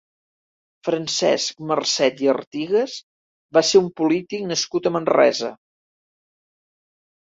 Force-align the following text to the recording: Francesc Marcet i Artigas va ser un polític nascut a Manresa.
Francesc 0.87 1.59
Marcet 1.71 2.23
i 2.25 2.31
Artigas 2.33 2.95
va 3.59 3.65
ser 3.73 3.83
un 3.83 3.91
polític 4.01 4.49
nascut 4.53 4.91
a 4.91 4.95
Manresa. 4.97 5.55